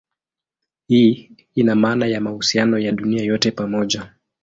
Hii 0.87 1.31
ina 1.55 1.75
maana 1.75 2.05
ya 2.07 2.21
mahusiano 2.21 2.79
ya 2.79 2.91
dunia 2.91 3.23
yote 3.23 3.51
pamoja. 3.51 4.13